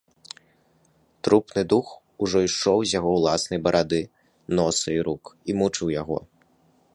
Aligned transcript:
Трупны 1.27 1.61
дух 1.73 1.87
ужо 2.27 2.37
ішоў 2.47 2.77
з 2.87 2.97
яго 2.99 3.11
ўласнай 3.17 3.59
барады, 3.67 4.01
носа 4.61 4.87
і 4.97 5.05
рук 5.11 5.23
і 5.49 5.59
мучыў 5.61 5.87
яго. 6.01 6.17